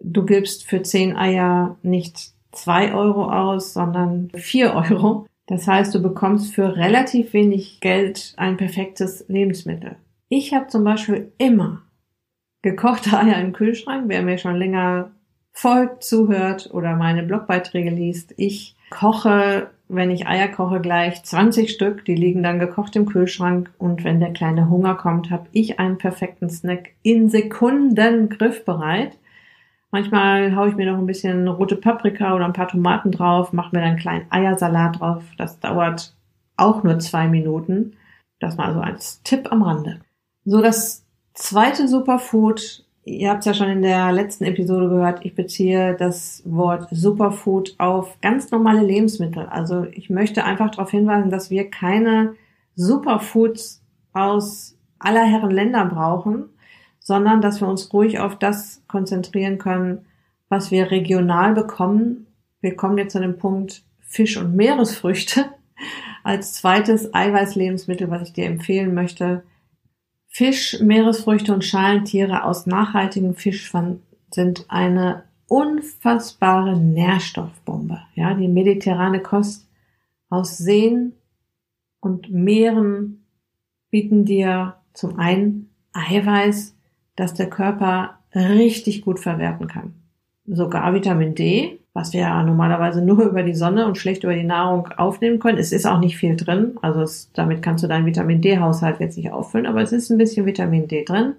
du 0.00 0.24
gibst 0.24 0.66
für 0.66 0.82
10 0.82 1.16
Eier 1.16 1.76
nicht 1.82 2.32
2 2.52 2.94
Euro 2.94 3.30
aus, 3.30 3.72
sondern 3.72 4.30
4 4.34 4.74
Euro. 4.74 5.26
Das 5.46 5.68
heißt, 5.68 5.94
du 5.94 6.02
bekommst 6.02 6.54
für 6.54 6.76
relativ 6.76 7.32
wenig 7.32 7.80
Geld 7.80 8.34
ein 8.36 8.56
perfektes 8.56 9.24
Lebensmittel. 9.28 9.96
Ich 10.28 10.52
habe 10.52 10.66
zum 10.66 10.84
Beispiel 10.84 11.32
immer 11.38 11.82
gekochte 12.62 13.16
Eier 13.18 13.40
im 13.40 13.52
Kühlschrank. 13.52 14.04
Wer 14.08 14.22
mir 14.22 14.38
schon 14.38 14.56
länger 14.56 15.12
folgt, 15.52 16.02
zuhört 16.02 16.70
oder 16.72 16.96
meine 16.96 17.22
Blogbeiträge 17.22 17.90
liest, 17.90 18.34
ich 18.36 18.73
koche, 18.90 19.70
wenn 19.88 20.10
ich 20.10 20.26
Eier 20.26 20.48
koche, 20.48 20.80
gleich 20.80 21.22
20 21.22 21.70
Stück. 21.70 22.04
Die 22.04 22.14
liegen 22.14 22.42
dann 22.42 22.58
gekocht 22.58 22.96
im 22.96 23.06
Kühlschrank. 23.06 23.70
Und 23.78 24.04
wenn 24.04 24.20
der 24.20 24.32
kleine 24.32 24.68
Hunger 24.70 24.94
kommt, 24.94 25.30
habe 25.30 25.46
ich 25.52 25.78
einen 25.78 25.98
perfekten 25.98 26.48
Snack 26.50 26.90
in 27.02 27.28
Sekunden 27.28 28.28
griffbereit. 28.28 29.18
Manchmal 29.90 30.56
haue 30.56 30.70
ich 30.70 30.74
mir 30.74 30.90
noch 30.90 30.98
ein 30.98 31.06
bisschen 31.06 31.46
rote 31.46 31.76
Paprika 31.76 32.34
oder 32.34 32.46
ein 32.46 32.52
paar 32.52 32.66
Tomaten 32.66 33.12
drauf, 33.12 33.52
mache 33.52 33.76
mir 33.76 33.80
dann 33.80 33.90
einen 33.90 33.98
kleinen 33.98 34.26
Eiersalat 34.28 34.98
drauf. 34.98 35.22
Das 35.38 35.60
dauert 35.60 36.16
auch 36.56 36.82
nur 36.82 36.98
zwei 36.98 37.28
Minuten. 37.28 37.96
Das 38.40 38.56
mal 38.56 38.74
so 38.74 38.80
als 38.80 39.22
Tipp 39.22 39.52
am 39.52 39.62
Rande. 39.62 40.00
So, 40.44 40.60
das 40.60 41.06
zweite 41.32 41.86
Superfood 41.86 42.83
Ihr 43.06 43.28
habt 43.28 43.40
es 43.40 43.46
ja 43.46 43.54
schon 43.54 43.68
in 43.68 43.82
der 43.82 44.12
letzten 44.12 44.44
Episode 44.44 44.88
gehört, 44.88 45.26
ich 45.26 45.34
beziehe 45.34 45.94
das 45.94 46.42
Wort 46.46 46.88
Superfood 46.90 47.74
auf 47.76 48.18
ganz 48.22 48.50
normale 48.50 48.82
Lebensmittel. 48.82 49.44
Also 49.44 49.84
ich 49.92 50.08
möchte 50.08 50.44
einfach 50.44 50.70
darauf 50.70 50.90
hinweisen, 50.90 51.30
dass 51.30 51.50
wir 51.50 51.68
keine 51.70 52.34
Superfoods 52.76 53.82
aus 54.14 54.78
aller 54.98 55.24
Herren 55.24 55.50
Länder 55.50 55.84
brauchen, 55.84 56.46
sondern 56.98 57.42
dass 57.42 57.60
wir 57.60 57.68
uns 57.68 57.92
ruhig 57.92 58.20
auf 58.20 58.38
das 58.38 58.82
konzentrieren 58.88 59.58
können, 59.58 60.06
was 60.48 60.70
wir 60.70 60.90
regional 60.90 61.52
bekommen. 61.52 62.26
Wir 62.62 62.74
kommen 62.74 62.96
jetzt 62.96 63.12
zu 63.12 63.20
dem 63.20 63.36
Punkt 63.36 63.84
Fisch 64.00 64.38
und 64.38 64.56
Meeresfrüchte. 64.56 65.44
Als 66.22 66.54
zweites 66.54 67.12
Eiweißlebensmittel, 67.12 68.10
was 68.10 68.22
ich 68.22 68.32
dir 68.32 68.46
empfehlen 68.46 68.94
möchte. 68.94 69.42
Fisch, 70.36 70.80
Meeresfrüchte 70.80 71.54
und 71.54 71.64
Schalentiere 71.64 72.42
aus 72.42 72.66
nachhaltigem 72.66 73.36
Fisch 73.36 73.70
sind 74.32 74.64
eine 74.66 75.22
unfassbare 75.46 76.76
Nährstoffbombe. 76.76 78.00
Ja, 78.16 78.34
die 78.34 78.48
mediterrane 78.48 79.20
Kost 79.20 79.68
aus 80.30 80.58
Seen 80.58 81.12
und 82.00 82.32
Meeren 82.32 83.24
bieten 83.90 84.24
dir 84.24 84.74
zum 84.92 85.20
einen 85.20 85.70
Eiweiß, 85.92 86.74
das 87.14 87.34
der 87.34 87.48
Körper 87.48 88.18
richtig 88.34 89.02
gut 89.02 89.20
verwerten 89.20 89.68
kann. 89.68 89.94
Sogar 90.46 90.94
Vitamin 90.94 91.36
D, 91.36 91.78
was 91.94 92.12
wir 92.12 92.20
ja 92.20 92.42
normalerweise 92.42 93.02
nur 93.02 93.24
über 93.30 93.42
die 93.42 93.54
Sonne 93.54 93.86
und 93.86 93.96
schlecht 93.96 94.24
über 94.24 94.34
die 94.34 94.44
Nahrung 94.44 94.88
aufnehmen 94.88 95.38
können. 95.38 95.58
Es 95.58 95.72
ist 95.72 95.86
auch 95.86 96.00
nicht 96.00 96.18
viel 96.18 96.36
drin, 96.36 96.76
also 96.82 97.00
es, 97.00 97.30
damit 97.32 97.62
kannst 97.62 97.82
du 97.82 97.88
deinen 97.88 98.04
Vitamin 98.04 98.42
D-Haushalt 98.42 99.00
jetzt 99.00 99.16
nicht 99.16 99.32
auffüllen, 99.32 99.66
aber 99.66 99.80
es 99.80 99.92
ist 99.92 100.10
ein 100.10 100.18
bisschen 100.18 100.44
Vitamin 100.44 100.88
D 100.88 101.04
drin. 101.04 101.36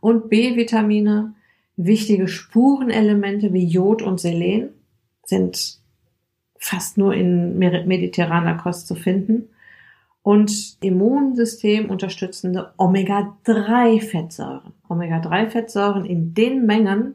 Und 0.00 0.28
B-Vitamine, 0.28 1.34
wichtige 1.76 2.26
Spurenelemente 2.26 3.52
wie 3.52 3.66
Jod 3.66 4.02
und 4.02 4.18
Selen 4.18 4.70
sind 5.24 5.78
fast 6.56 6.98
nur 6.98 7.14
in 7.14 7.58
mediterraner 7.58 8.56
Kost 8.56 8.88
zu 8.88 8.96
finden 8.96 9.48
und 10.22 10.76
Immunsystem 10.80 11.88
unterstützende 11.90 12.72
Omega-3-Fettsäuren. 12.76 14.72
Omega-3-Fettsäuren 14.88 16.04
in 16.04 16.34
den 16.34 16.66
Mengen 16.66 17.14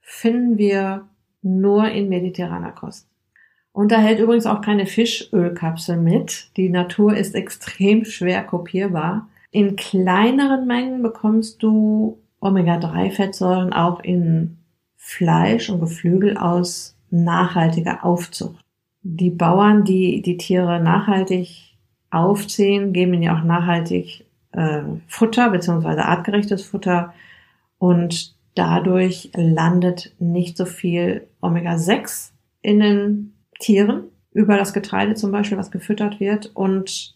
finden 0.00 0.58
wir 0.58 1.08
nur 1.44 1.88
in 1.88 2.08
mediterraner 2.08 2.72
Kost. 2.72 3.06
Und 3.72 3.90
da 3.90 3.98
hält 3.98 4.20
übrigens 4.20 4.46
auch 4.46 4.60
keine 4.60 4.86
Fischölkapsel 4.86 5.96
mit. 5.96 6.56
Die 6.56 6.68
Natur 6.68 7.16
ist 7.16 7.34
extrem 7.34 8.04
schwer 8.04 8.44
kopierbar. 8.44 9.28
In 9.50 9.76
kleineren 9.76 10.66
Mengen 10.66 11.02
bekommst 11.02 11.62
du 11.62 12.18
Omega-3-Fettsäuren 12.40 13.72
auch 13.72 14.00
in 14.00 14.58
Fleisch 14.96 15.70
und 15.70 15.80
Geflügel 15.80 16.36
aus 16.36 16.96
nachhaltiger 17.10 18.04
Aufzucht. 18.04 18.64
Die 19.02 19.30
Bauern, 19.30 19.84
die 19.84 20.22
die 20.22 20.36
Tiere 20.36 20.80
nachhaltig 20.80 21.76
aufziehen, 22.10 22.92
geben 22.92 23.14
ihnen 23.14 23.22
ja 23.24 23.38
auch 23.38 23.44
nachhaltig 23.44 24.24
äh, 24.52 24.82
Futter 25.08 25.50
beziehungsweise 25.50 26.04
artgerechtes 26.04 26.64
Futter 26.64 27.12
und 27.78 28.33
dadurch 28.54 29.30
landet 29.34 30.14
nicht 30.18 30.56
so 30.56 30.64
viel 30.64 31.26
Omega-6 31.40 32.30
in 32.62 32.80
den 32.80 33.34
Tieren 33.58 34.04
über 34.32 34.56
das 34.56 34.72
Getreide 34.72 35.14
zum 35.14 35.30
Beispiel, 35.30 35.58
was 35.58 35.70
gefüttert 35.70 36.20
wird 36.20 36.50
und 36.54 37.14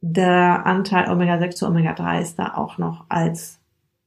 der 0.00 0.66
Anteil 0.66 1.10
Omega-6 1.10 1.50
zu 1.50 1.66
Omega-3 1.66 2.20
ist 2.20 2.38
da 2.38 2.54
auch 2.54 2.76
noch 2.78 3.04
als 3.08 3.60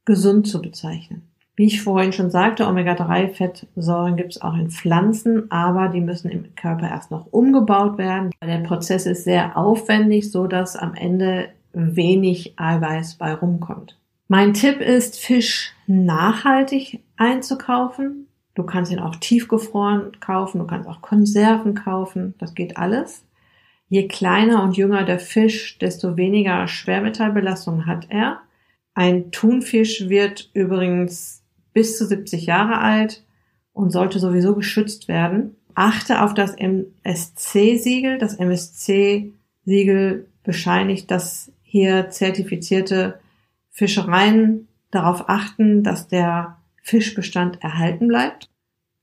gesund 0.03 0.48
zu 0.48 0.62
bezeichnen. 0.62 1.24
Wie 1.55 1.67
ich 1.67 1.82
vorhin 1.82 2.12
schon 2.12 2.29
sagte, 2.29 2.67
Omega-3-Fettsäuren 2.67 4.17
gibt 4.17 4.36
es 4.36 4.41
auch 4.41 4.55
in 4.55 4.70
Pflanzen, 4.70 5.50
aber 5.51 5.88
die 5.88 6.01
müssen 6.01 6.29
im 6.29 6.53
Körper 6.55 6.89
erst 6.89 7.12
noch 7.12 7.27
umgebaut 7.32 7.98
werden. 7.98 8.32
Der 8.44 8.60
Prozess 8.60 9.05
ist 9.05 9.24
sehr 9.24 9.58
aufwendig, 9.58 10.32
so 10.32 10.48
dass 10.48 10.75
am 10.75 10.96
Ende 10.96 11.48
wenig 11.72 12.60
Eiweiß 12.60 13.15
bei 13.15 13.34
rumkommt. 13.34 13.98
Mein 14.27 14.53
Tipp 14.53 14.82
ist, 14.82 15.20
Fisch 15.20 15.72
nachhaltig 15.86 17.01
einzukaufen. 17.15 18.27
Du 18.55 18.63
kannst 18.63 18.91
ihn 18.91 19.00
auch 19.00 19.17
tiefgefroren 19.17 20.20
kaufen, 20.20 20.60
du 20.60 20.65
kannst 20.65 20.89
auch 20.89 21.01
Konserven 21.01 21.75
kaufen, 21.75 22.34
das 22.39 22.55
geht 22.55 22.77
alles. 22.77 23.25
Je 23.88 24.08
kleiner 24.08 24.63
und 24.63 24.77
jünger 24.77 25.03
der 25.03 25.20
Fisch, 25.20 25.77
desto 25.77 26.17
weniger 26.17 26.67
Schwermetallbelastung 26.67 27.86
hat 27.86 28.08
er. 28.10 28.39
Ein 28.96 29.29
Thunfisch 29.32 30.10
wird 30.10 30.50
übrigens 30.53 31.44
bis 31.74 31.98
zu 31.98 32.08
70 32.08 32.48
Jahre 32.48 32.79
alt 32.79 33.24
und 33.74 33.91
sollte 33.91 34.20
sowieso 34.20 34.55
geschützt 34.55 35.08
werden. 35.08 35.55
Achte 35.75 36.24
auf 36.24 36.34
das 36.34 36.55
MSC-Siegel. 36.55 38.17
Das 38.17 38.36
MSC-Siegel 38.36 40.27
bescheinigt, 40.44 41.12
dass 41.12 41.51
hier 41.62 42.10
zertifizierte 42.10 43.20
Fischereien 43.75 44.70
darauf 44.89 45.27
achten, 45.27 45.84
dass 45.84 46.08
der 46.08 46.55
Fischbestand 46.82 47.62
erhalten 47.62 48.08
bleibt. 48.08 48.50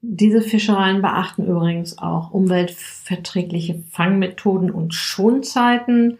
Diese 0.01 0.41
Fischereien 0.41 1.03
beachten 1.03 1.47
übrigens 1.47 1.99
auch 1.99 2.31
umweltverträgliche 2.33 3.83
Fangmethoden 3.91 4.71
und 4.71 4.95
Schonzeiten. 4.95 6.19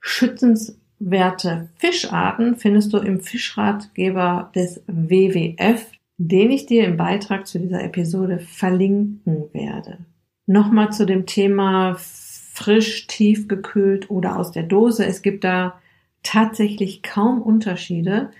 Schützenswerte 0.00 1.70
Fischarten 1.76 2.56
findest 2.56 2.92
du 2.92 2.98
im 2.98 3.20
Fischratgeber 3.20 4.52
des 4.54 4.82
WWF, 4.86 5.86
den 6.18 6.50
ich 6.50 6.66
dir 6.66 6.84
im 6.84 6.98
Beitrag 6.98 7.46
zu 7.46 7.58
dieser 7.58 7.82
Episode 7.82 8.38
verlinken 8.38 9.44
werde. 9.54 9.96
Nochmal 10.44 10.92
zu 10.92 11.06
dem 11.06 11.24
Thema 11.24 11.96
frisch, 11.98 13.06
tiefgekühlt 13.06 14.10
oder 14.10 14.38
aus 14.38 14.52
der 14.52 14.64
Dose. 14.64 15.06
Es 15.06 15.22
gibt 15.22 15.44
da 15.44 15.80
tatsächlich 16.22 17.02
kaum 17.02 17.42
Unterschiede. 17.42 18.30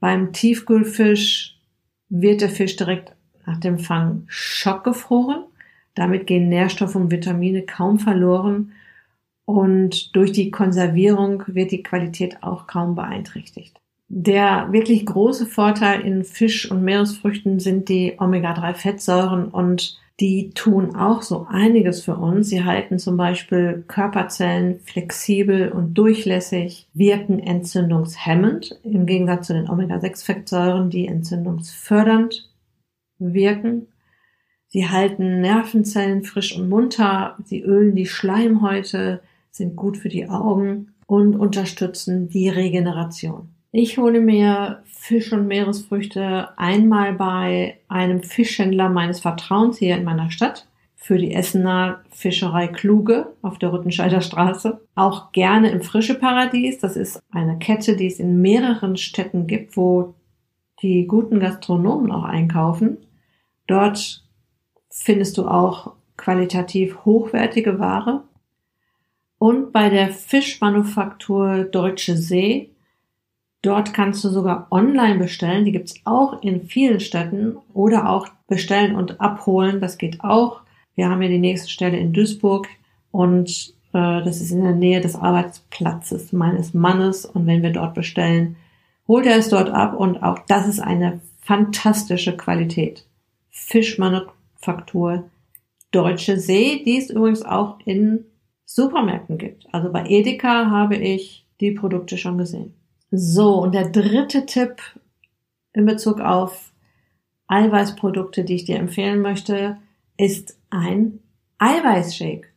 Beim 0.00 0.32
Tiefkühlfisch 0.32 1.58
wird 2.08 2.40
der 2.40 2.50
Fisch 2.50 2.76
direkt 2.76 3.14
nach 3.46 3.58
dem 3.58 3.78
Fang 3.78 4.24
schockgefroren. 4.26 5.44
Damit 5.94 6.26
gehen 6.26 6.48
Nährstoffe 6.48 6.96
und 6.96 7.10
Vitamine 7.10 7.62
kaum 7.62 7.98
verloren 7.98 8.72
und 9.44 10.16
durch 10.16 10.32
die 10.32 10.50
Konservierung 10.50 11.42
wird 11.46 11.70
die 11.70 11.82
Qualität 11.82 12.42
auch 12.42 12.66
kaum 12.66 12.94
beeinträchtigt. 12.94 13.80
Der 14.08 14.72
wirklich 14.72 15.06
große 15.06 15.46
Vorteil 15.46 16.00
in 16.00 16.24
Fisch- 16.24 16.70
und 16.70 16.82
Meeresfrüchten 16.82 17.58
sind 17.58 17.88
die 17.88 18.14
Omega-3-Fettsäuren 18.18 19.48
und 19.48 19.98
die 20.20 20.50
tun 20.50 20.94
auch 20.94 21.22
so 21.22 21.46
einiges 21.48 22.02
für 22.02 22.16
uns. 22.16 22.48
Sie 22.48 22.64
halten 22.64 22.98
zum 22.98 23.16
Beispiel 23.16 23.84
Körperzellen 23.88 24.78
flexibel 24.80 25.72
und 25.72 25.94
durchlässig, 25.94 26.88
wirken 26.94 27.40
entzündungshemmend 27.40 28.78
im 28.84 29.06
Gegensatz 29.06 29.48
zu 29.48 29.54
den 29.54 29.68
Omega-6-Fettsäuren, 29.68 30.90
die 30.90 31.08
entzündungsfördernd 31.08 32.48
wirken. 33.18 33.88
Sie 34.68 34.88
halten 34.88 35.40
Nervenzellen 35.40 36.22
frisch 36.22 36.56
und 36.56 36.68
munter, 36.68 37.36
sie 37.44 37.62
ölen 37.62 37.94
die 37.94 38.06
Schleimhäute, 38.06 39.20
sind 39.50 39.76
gut 39.76 39.96
für 39.96 40.08
die 40.08 40.28
Augen 40.28 40.94
und 41.06 41.36
unterstützen 41.36 42.28
die 42.28 42.48
Regeneration. 42.48 43.53
Ich 43.76 43.98
hole 43.98 44.20
mir 44.20 44.84
Fisch- 44.84 45.32
und 45.32 45.48
Meeresfrüchte 45.48 46.56
einmal 46.56 47.12
bei 47.12 47.80
einem 47.88 48.22
Fischhändler 48.22 48.88
meines 48.88 49.18
Vertrauens 49.18 49.78
hier 49.78 49.96
in 49.96 50.04
meiner 50.04 50.30
Stadt 50.30 50.68
für 50.94 51.18
die 51.18 51.34
Essener 51.34 52.04
Fischerei 52.10 52.68
Kluge 52.68 53.32
auf 53.42 53.58
der 53.58 53.72
Rüttenscheider 53.72 54.20
Straße. 54.20 54.80
Auch 54.94 55.32
gerne 55.32 55.70
im 55.70 55.82
Frische 55.82 56.14
Paradies. 56.14 56.78
Das 56.78 56.94
ist 56.94 57.20
eine 57.32 57.58
Kette, 57.58 57.96
die 57.96 58.06
es 58.06 58.20
in 58.20 58.40
mehreren 58.40 58.96
Städten 58.96 59.48
gibt, 59.48 59.76
wo 59.76 60.14
die 60.80 61.08
guten 61.08 61.40
Gastronomen 61.40 62.12
auch 62.12 62.22
einkaufen. 62.22 62.98
Dort 63.66 64.22
findest 64.88 65.36
du 65.36 65.48
auch 65.48 65.94
qualitativ 66.16 67.04
hochwertige 67.04 67.80
Ware 67.80 68.22
und 69.38 69.72
bei 69.72 69.88
der 69.88 70.10
Fischmanufaktur 70.10 71.64
Deutsche 71.64 72.16
See. 72.16 72.70
Dort 73.64 73.94
kannst 73.94 74.22
du 74.22 74.28
sogar 74.28 74.66
online 74.70 75.18
bestellen. 75.18 75.64
Die 75.64 75.72
gibt's 75.72 75.94
auch 76.04 76.42
in 76.42 76.64
vielen 76.64 77.00
Städten 77.00 77.56
oder 77.72 78.10
auch 78.10 78.28
bestellen 78.46 78.94
und 78.94 79.22
abholen. 79.22 79.80
Das 79.80 79.96
geht 79.96 80.20
auch. 80.20 80.60
Wir 80.94 81.08
haben 81.08 81.22
ja 81.22 81.28
die 81.28 81.38
nächste 81.38 81.70
Stelle 81.70 81.96
in 81.96 82.12
Duisburg 82.12 82.68
und 83.10 83.72
äh, 83.94 84.22
das 84.22 84.42
ist 84.42 84.50
in 84.50 84.64
der 84.64 84.74
Nähe 84.74 85.00
des 85.00 85.16
Arbeitsplatzes 85.16 86.34
meines 86.34 86.74
Mannes. 86.74 87.24
Und 87.24 87.46
wenn 87.46 87.62
wir 87.62 87.72
dort 87.72 87.94
bestellen, 87.94 88.56
holt 89.08 89.24
er 89.24 89.38
es 89.38 89.48
dort 89.48 89.70
ab 89.70 89.98
und 89.98 90.22
auch 90.22 90.40
das 90.40 90.68
ist 90.68 90.80
eine 90.80 91.22
fantastische 91.40 92.36
Qualität. 92.36 93.06
Fischmanufaktur 93.48 95.24
Deutsche 95.90 96.38
See, 96.38 96.82
die 96.84 96.98
ist 96.98 97.08
übrigens 97.08 97.46
auch 97.46 97.78
in 97.86 98.26
Supermärkten 98.66 99.38
gibt. 99.38 99.64
Also 99.72 99.90
bei 99.90 100.04
Edeka 100.06 100.68
habe 100.68 100.96
ich 100.96 101.46
die 101.60 101.70
Produkte 101.70 102.18
schon 102.18 102.36
gesehen. 102.36 102.74
So, 103.16 103.62
und 103.62 103.76
der 103.76 103.90
dritte 103.90 104.44
Tipp 104.44 104.82
in 105.72 105.86
Bezug 105.86 106.18
auf 106.20 106.72
Eiweißprodukte, 107.46 108.42
die 108.42 108.56
ich 108.56 108.64
dir 108.64 108.76
empfehlen 108.76 109.20
möchte, 109.20 109.76
ist 110.16 110.58
ein 110.70 111.20
Eiweißshake. 111.58 112.48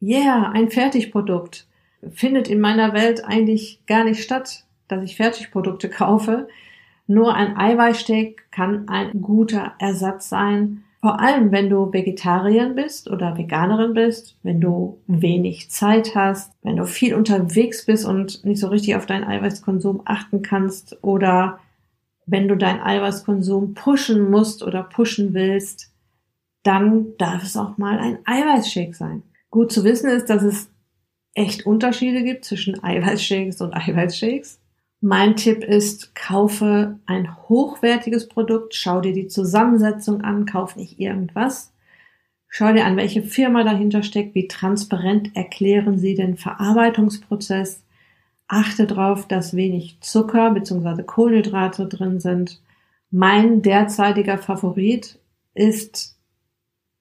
Yeah, 0.00 0.50
ein 0.50 0.70
Fertigprodukt. 0.70 1.66
Findet 2.10 2.48
in 2.48 2.58
meiner 2.58 2.94
Welt 2.94 3.22
eigentlich 3.22 3.84
gar 3.86 4.04
nicht 4.04 4.22
statt, 4.22 4.64
dass 4.86 5.04
ich 5.04 5.16
Fertigprodukte 5.16 5.90
kaufe. 5.90 6.48
Nur 7.06 7.34
ein 7.34 7.58
Eiweißshake 7.58 8.36
kann 8.50 8.88
ein 8.88 9.20
guter 9.20 9.74
Ersatz 9.78 10.30
sein, 10.30 10.84
vor 11.08 11.20
allem, 11.20 11.52
wenn 11.52 11.70
du 11.70 11.90
Vegetarier 11.90 12.68
bist 12.68 13.08
oder 13.08 13.38
Veganerin 13.38 13.94
bist, 13.94 14.36
wenn 14.42 14.60
du 14.60 15.00
wenig 15.06 15.70
Zeit 15.70 16.14
hast, 16.14 16.52
wenn 16.62 16.76
du 16.76 16.84
viel 16.84 17.14
unterwegs 17.14 17.86
bist 17.86 18.04
und 18.04 18.44
nicht 18.44 18.60
so 18.60 18.68
richtig 18.68 18.94
auf 18.94 19.06
deinen 19.06 19.24
Eiweißkonsum 19.24 20.02
achten 20.04 20.42
kannst 20.42 21.02
oder 21.02 21.60
wenn 22.26 22.46
du 22.46 22.56
deinen 22.56 22.82
Eiweißkonsum 22.82 23.72
pushen 23.72 24.30
musst 24.30 24.62
oder 24.62 24.82
pushen 24.82 25.32
willst, 25.32 25.94
dann 26.62 27.16
darf 27.16 27.42
es 27.42 27.56
auch 27.56 27.78
mal 27.78 27.98
ein 27.98 28.18
Eiweißshake 28.26 28.92
sein. 28.92 29.22
Gut 29.48 29.72
zu 29.72 29.84
wissen 29.84 30.10
ist, 30.10 30.28
dass 30.28 30.42
es 30.42 30.68
echt 31.32 31.64
Unterschiede 31.64 32.22
gibt 32.22 32.44
zwischen 32.44 32.84
Eiweißshakes 32.84 33.62
und 33.62 33.72
Eiweißshakes. 33.72 34.60
Mein 35.00 35.36
Tipp 35.36 35.62
ist, 35.62 36.14
kaufe 36.16 36.98
ein 37.06 37.36
hochwertiges 37.48 38.28
Produkt, 38.28 38.74
schau 38.74 39.00
dir 39.00 39.12
die 39.12 39.28
Zusammensetzung 39.28 40.22
an, 40.22 40.44
kauf 40.44 40.74
nicht 40.74 40.98
irgendwas. 40.98 41.72
Schau 42.48 42.72
dir 42.72 42.84
an, 42.84 42.96
welche 42.96 43.22
Firma 43.22 43.62
dahinter 43.62 44.02
steckt, 44.02 44.34
wie 44.34 44.48
transparent 44.48 45.36
erklären 45.36 45.98
sie 45.98 46.14
den 46.14 46.36
Verarbeitungsprozess. 46.36 47.84
Achte 48.48 48.86
darauf, 48.86 49.28
dass 49.28 49.54
wenig 49.54 49.98
Zucker 50.00 50.50
bzw. 50.50 51.02
Kohlenhydrate 51.02 51.86
drin 51.86 52.18
sind. 52.18 52.60
Mein 53.10 53.62
derzeitiger 53.62 54.38
Favorit 54.38 55.18
ist 55.54 56.16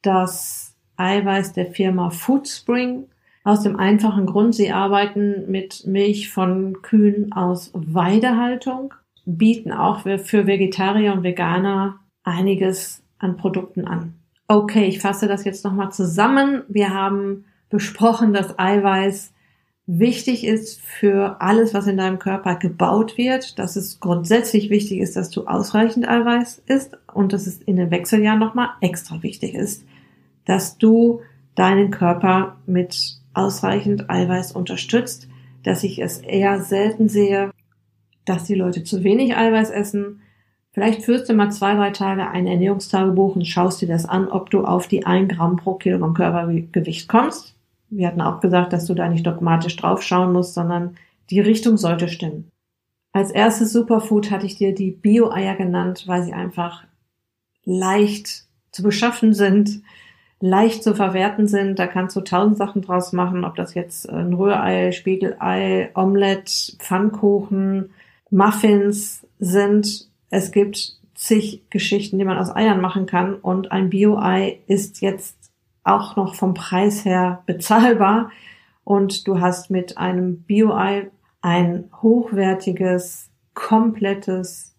das 0.01 0.75
Eiweiß 0.97 1.53
der 1.53 1.67
Firma 1.67 2.09
Foodspring. 2.09 3.07
Aus 3.47 3.61
dem 3.61 3.79
einfachen 3.79 4.25
Grund, 4.25 4.55
sie 4.55 4.73
arbeiten 4.73 5.49
mit 5.49 5.87
Milch 5.87 6.29
von 6.29 6.81
Kühen 6.81 7.31
aus 7.31 7.71
Weidehaltung, 7.73 8.93
bieten 9.25 9.71
auch 9.71 10.01
für 10.01 10.47
Vegetarier 10.47 11.13
und 11.13 11.23
Veganer 11.23 12.01
einiges 12.25 13.03
an 13.19 13.37
Produkten 13.37 13.87
an. 13.87 14.15
Okay, 14.49 14.83
ich 14.83 14.99
fasse 14.99 15.29
das 15.29 15.45
jetzt 15.45 15.63
nochmal 15.63 15.93
zusammen. 15.93 16.63
Wir 16.67 16.93
haben 16.93 17.45
besprochen, 17.69 18.33
dass 18.33 18.59
Eiweiß 18.59 19.31
wichtig 19.85 20.45
ist 20.45 20.81
für 20.81 21.39
alles, 21.39 21.73
was 21.73 21.87
in 21.87 21.95
deinem 21.95 22.19
Körper 22.19 22.55
gebaut 22.55 23.17
wird, 23.17 23.57
dass 23.59 23.77
es 23.77 24.01
grundsätzlich 24.01 24.69
wichtig 24.69 24.99
ist, 24.99 25.15
dass 25.15 25.29
du 25.29 25.47
ausreichend 25.47 26.05
Eiweiß 26.05 26.63
isst 26.65 26.97
und 27.13 27.31
dass 27.31 27.47
es 27.47 27.61
in 27.61 27.77
den 27.77 27.91
Wechseljahren 27.91 28.41
nochmal 28.41 28.71
extra 28.81 29.23
wichtig 29.23 29.53
ist, 29.53 29.85
dass 30.43 30.77
du 30.77 31.21
deinen 31.55 31.91
Körper 31.91 32.57
mit 32.65 33.21
ausreichend 33.37 34.09
Eiweiß 34.09 34.51
unterstützt, 34.51 35.27
dass 35.63 35.83
ich 35.83 35.99
es 35.99 36.19
eher 36.19 36.61
selten 36.61 37.09
sehe, 37.09 37.51
dass 38.25 38.43
die 38.43 38.55
Leute 38.55 38.83
zu 38.83 39.03
wenig 39.03 39.35
Eiweiß 39.35 39.69
essen. 39.69 40.21
Vielleicht 40.71 41.03
führst 41.03 41.29
du 41.29 41.33
mal 41.33 41.51
zwei, 41.51 41.75
drei 41.75 41.91
Tage 41.91 42.29
ein 42.29 42.47
Ernährungstagebuch 42.47 43.35
und 43.35 43.45
schaust 43.45 43.81
dir 43.81 43.87
das 43.87 44.05
an, 44.05 44.27
ob 44.27 44.49
du 44.49 44.63
auf 44.63 44.87
die 44.87 45.05
ein 45.05 45.27
Gramm 45.27 45.55
pro 45.55 45.75
Kilogramm 45.75 46.13
Körpergewicht 46.13 47.07
kommst. 47.07 47.55
Wir 47.89 48.07
hatten 48.07 48.21
auch 48.21 48.41
gesagt, 48.41 48.73
dass 48.73 48.85
du 48.85 48.93
da 48.93 49.07
nicht 49.07 49.25
dogmatisch 49.25 49.75
drauf 49.75 50.03
schauen 50.03 50.33
musst, 50.33 50.53
sondern 50.53 50.97
die 51.29 51.39
Richtung 51.39 51.77
sollte 51.77 52.09
stimmen. 52.09 52.51
Als 53.13 53.31
erstes 53.31 53.71
Superfood 53.71 54.29
hatte 54.29 54.45
ich 54.45 54.57
dir 54.57 54.75
die 54.75 54.91
Bio-Eier 54.91 55.55
genannt, 55.55 56.03
weil 56.05 56.23
sie 56.23 56.33
einfach 56.33 56.83
leicht 57.63 58.45
zu 58.71 58.83
beschaffen 58.83 59.33
sind, 59.33 59.81
leicht 60.39 60.83
zu 60.83 60.93
verwerten 60.93 61.47
sind. 61.47 61.79
Da 61.79 61.87
kannst 61.87 62.15
du 62.15 62.21
tausend 62.21 62.57
Sachen 62.57 62.81
draus 62.81 63.13
machen, 63.13 63.43
ob 63.43 63.55
das 63.55 63.73
jetzt 63.73 64.09
ein 64.09 64.33
Rührei, 64.33 64.91
Spiegelei, 64.91 65.91
Omelette, 65.95 66.77
Pfannkuchen, 66.77 67.91
Muffins 68.29 69.25
sind. 69.39 70.09
Es 70.29 70.51
gibt 70.51 70.97
zig 71.15 71.63
Geschichten, 71.69 72.19
die 72.19 72.25
man 72.25 72.37
aus 72.37 72.55
Eiern 72.55 72.81
machen 72.81 73.07
kann 73.07 73.35
und 73.35 73.71
ein 73.71 73.89
Bio-Ei 73.89 74.59
ist 74.67 75.01
jetzt 75.01 75.35
auch 75.83 76.15
noch 76.15 76.35
vom 76.35 76.53
Preis 76.53 77.05
her 77.05 77.43
bezahlbar 77.47 78.31
und 78.83 79.27
du 79.27 79.39
hast 79.39 79.71
mit 79.71 79.97
einem 79.97 80.43
Bio-Ei 80.43 81.09
ein 81.41 81.89
hochwertiges, 82.01 83.29
komplettes, 83.53 84.75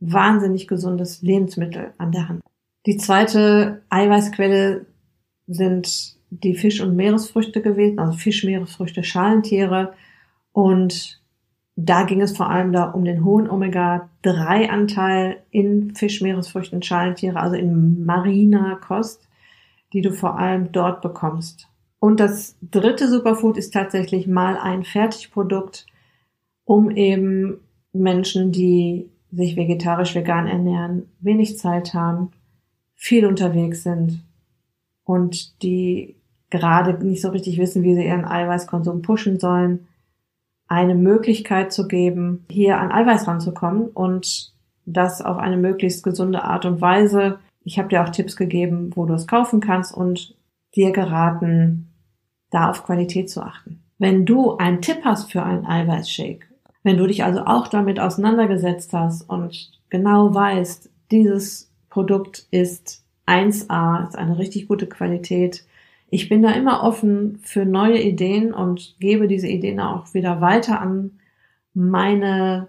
wahnsinnig 0.00 0.68
gesundes 0.68 1.22
Lebensmittel 1.22 1.92
an 1.98 2.12
der 2.12 2.28
Hand. 2.28 2.42
Die 2.86 2.96
zweite 2.96 3.82
Eiweißquelle 3.88 4.86
sind 5.48 6.16
die 6.30 6.54
Fisch- 6.54 6.80
und 6.80 6.94
Meeresfrüchte 6.94 7.62
gewesen, 7.62 7.98
also 7.98 8.12
Fisch, 8.12 8.44
Meeresfrüchte, 8.44 9.02
Schalentiere. 9.02 9.94
Und 10.52 11.20
da 11.74 12.02
ging 12.02 12.20
es 12.20 12.36
vor 12.36 12.50
allem 12.50 12.72
da 12.72 12.90
um 12.90 13.04
den 13.04 13.24
hohen 13.24 13.48
Omega-3-Anteil 13.48 15.42
in 15.50 15.94
Fisch, 15.94 16.20
Meeresfrüchten, 16.20 16.82
Schalentiere, 16.82 17.40
also 17.40 17.56
in 17.56 18.04
mariner 18.04 18.76
Kost, 18.76 19.26
die 19.92 20.02
du 20.02 20.12
vor 20.12 20.38
allem 20.38 20.70
dort 20.70 21.00
bekommst. 21.00 21.68
Und 21.98 22.20
das 22.20 22.56
dritte 22.62 23.08
Superfood 23.08 23.56
ist 23.56 23.72
tatsächlich 23.72 24.26
mal 24.26 24.56
ein 24.58 24.84
Fertigprodukt, 24.84 25.86
um 26.64 26.90
eben 26.90 27.60
Menschen, 27.92 28.52
die 28.52 29.10
sich 29.32 29.56
vegetarisch 29.56 30.14
vegan 30.14 30.46
ernähren, 30.46 31.08
wenig 31.20 31.58
Zeit 31.58 31.94
haben, 31.94 32.30
viel 32.94 33.26
unterwegs 33.26 33.82
sind 33.82 34.22
und 35.08 35.62
die 35.62 36.16
gerade 36.50 37.02
nicht 37.04 37.22
so 37.22 37.30
richtig 37.30 37.56
wissen, 37.58 37.82
wie 37.82 37.94
sie 37.94 38.04
ihren 38.04 38.26
Eiweißkonsum 38.26 39.00
pushen 39.00 39.40
sollen, 39.40 39.88
eine 40.66 40.94
Möglichkeit 40.94 41.72
zu 41.72 41.88
geben, 41.88 42.44
hier 42.50 42.78
an 42.78 42.92
Eiweiß 42.92 43.26
ranzukommen 43.26 43.88
und 43.88 44.52
das 44.84 45.22
auf 45.22 45.38
eine 45.38 45.56
möglichst 45.56 46.04
gesunde 46.04 46.44
Art 46.44 46.66
und 46.66 46.82
Weise. 46.82 47.38
Ich 47.64 47.78
habe 47.78 47.88
dir 47.88 48.02
auch 48.02 48.10
Tipps 48.10 48.36
gegeben, 48.36 48.90
wo 48.94 49.06
du 49.06 49.14
es 49.14 49.26
kaufen 49.26 49.60
kannst 49.60 49.94
und 49.94 50.36
dir 50.76 50.92
geraten, 50.92 51.88
da 52.50 52.68
auf 52.68 52.84
Qualität 52.84 53.30
zu 53.30 53.42
achten. 53.42 53.82
Wenn 53.98 54.26
du 54.26 54.58
einen 54.58 54.82
Tipp 54.82 54.98
hast 55.04 55.32
für 55.32 55.42
einen 55.42 55.64
Eiweißshake, 55.64 56.46
wenn 56.82 56.98
du 56.98 57.06
dich 57.06 57.24
also 57.24 57.46
auch 57.46 57.68
damit 57.68 57.98
auseinandergesetzt 57.98 58.92
hast 58.92 59.22
und 59.22 59.72
genau 59.88 60.34
weißt, 60.34 60.90
dieses 61.10 61.72
Produkt 61.88 62.46
ist 62.50 63.07
1A, 63.28 64.08
ist 64.08 64.16
eine 64.16 64.38
richtig 64.38 64.68
gute 64.68 64.86
Qualität. 64.86 65.64
Ich 66.10 66.28
bin 66.28 66.42
da 66.42 66.52
immer 66.52 66.82
offen 66.82 67.38
für 67.42 67.66
neue 67.66 68.00
Ideen 68.00 68.54
und 68.54 68.96
gebe 68.98 69.28
diese 69.28 69.48
Ideen 69.48 69.78
auch 69.80 70.14
wieder 70.14 70.40
weiter 70.40 70.80
an 70.80 71.18
meine 71.74 72.68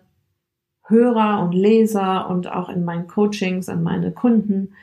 Hörer 0.83 1.41
und 1.41 1.53
Leser 1.53 2.29
und 2.29 2.51
auch 2.51 2.69
in 2.69 2.83
meinen 2.83 3.07
Coachings 3.07 3.69
an 3.69 3.83
meine 3.83 4.11
Kunden. 4.11 4.73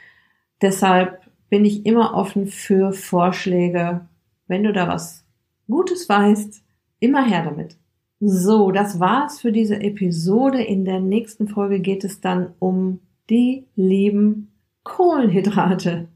Deshalb 0.63 1.21
bin 1.51 1.65
ich 1.65 1.85
immer 1.85 2.15
offen 2.15 2.47
für 2.47 2.93
Vorschläge. 2.93 4.07
Wenn 4.47 4.65
du 4.65 4.73
da 4.73 4.89
was 4.89 5.25
Gutes 5.69 6.09
weißt, 6.09 6.63
immer 7.01 7.25
her 7.25 7.45
damit. 7.45 7.77
So, 8.21 8.71
das 8.71 8.99
war's 8.99 9.41
für 9.41 9.53
diese 9.53 9.81
Episode. 9.81 10.63
In 10.63 10.85
der 10.85 11.01
nächsten 11.01 11.49
Folge 11.49 11.81
geht 11.81 12.05
es 12.05 12.21
dann 12.21 12.55
um 12.59 13.01
die 13.29 13.67
lieben 13.75 14.53
Kohlenhydrate, 14.87 16.07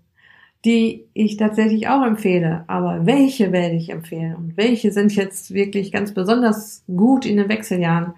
die 0.65 1.07
ich 1.13 1.37
tatsächlich 1.37 1.89
auch 1.89 2.05
empfehle. 2.05 2.65
Aber 2.69 3.05
welche 3.05 3.53
werde 3.53 3.75
ich 3.75 3.91
empfehlen 3.91 4.37
und 4.37 4.57
welche 4.57 4.93
sind 4.93 5.15
jetzt 5.15 5.53
wirklich 5.53 5.91
ganz 5.93 6.15
besonders 6.15 6.85
gut 6.87 7.27
in 7.27 7.37
den 7.37 7.49
Wechseljahren? 7.49 8.15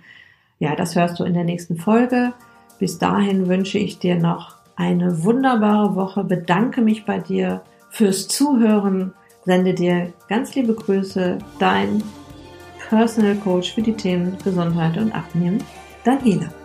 Ja, 0.58 0.76
das 0.76 0.94
hörst 0.94 1.18
du 1.18 1.24
in 1.24 1.34
der 1.34 1.44
nächsten 1.44 1.76
Folge. 1.76 2.34
Bis 2.78 2.98
dahin 2.98 3.48
wünsche 3.48 3.78
ich 3.78 3.98
dir 3.98 4.16
noch 4.16 4.56
eine 4.76 5.24
wunderbare 5.24 5.94
Woche, 5.96 6.24
bedanke 6.24 6.82
mich 6.82 7.04
bei 7.04 7.18
dir 7.18 7.62
fürs 7.90 8.28
Zuhören, 8.28 9.12
sende 9.44 9.74
dir 9.74 10.12
ganz 10.28 10.54
liebe 10.54 10.74
Grüße, 10.74 11.38
dein 11.58 12.02
Personal 12.88 13.36
Coach 13.36 13.74
für 13.74 13.82
die 13.82 13.94
Themen 13.94 14.36
Gesundheit 14.44 14.98
und 14.98 15.12
Abnehmen, 15.12 15.62
Daniela. 16.04 16.61